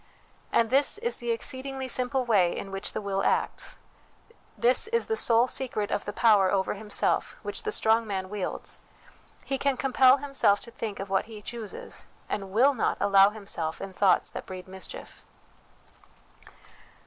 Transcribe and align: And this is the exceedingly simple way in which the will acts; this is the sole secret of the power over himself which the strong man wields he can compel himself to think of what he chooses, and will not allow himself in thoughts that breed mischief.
And 0.51 0.71
this 0.71 0.97
is 0.97 1.17
the 1.17 1.29
exceedingly 1.29 1.87
simple 1.87 2.25
way 2.25 2.57
in 2.57 2.71
which 2.71 2.93
the 2.93 3.01
will 3.01 3.23
acts; 3.23 3.77
this 4.57 4.87
is 4.87 5.05
the 5.05 5.15
sole 5.15 5.47
secret 5.47 5.91
of 5.91 6.05
the 6.05 6.11
power 6.11 6.51
over 6.51 6.73
himself 6.73 7.35
which 7.43 7.61
the 7.61 7.71
strong 7.71 8.07
man 8.07 8.27
wields 8.27 8.79
he 9.45 9.59
can 9.59 9.77
compel 9.77 10.17
himself 10.17 10.59
to 10.61 10.71
think 10.71 10.99
of 10.99 11.11
what 11.11 11.25
he 11.25 11.39
chooses, 11.39 12.07
and 12.29 12.49
will 12.51 12.73
not 12.73 12.97
allow 12.99 13.29
himself 13.29 13.79
in 13.79 13.93
thoughts 13.93 14.31
that 14.31 14.47
breed 14.47 14.67
mischief. 14.67 15.23